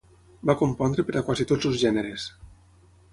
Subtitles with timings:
[0.49, 2.25] Va compondre per a quasi tots els gèneres.